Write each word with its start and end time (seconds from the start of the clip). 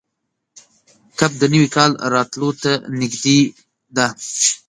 کب 1.19 1.31
د 1.41 1.43
نوي 1.53 1.67
کال 1.75 1.91
راتلو 2.13 2.49
ته 2.61 2.71
نږدې 2.99 3.39
ده. 3.95 4.07